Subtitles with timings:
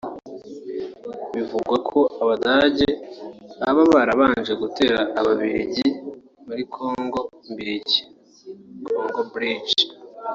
[1.35, 2.87] Bivugwa ko Abadage
[3.59, 5.87] baba barabanje gutera Ababiligi
[6.45, 8.01] muri Congo-Mbiligi
[8.95, 9.81] (Congo-Belge